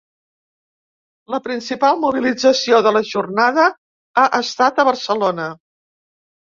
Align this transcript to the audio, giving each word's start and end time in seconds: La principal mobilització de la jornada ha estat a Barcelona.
La 1.33 1.39
principal 1.49 2.01
mobilització 2.07 2.81
de 2.89 2.95
la 2.97 3.05
jornada 3.13 3.69
ha 3.71 4.27
estat 4.43 4.85
a 4.87 4.91
Barcelona. 4.93 5.51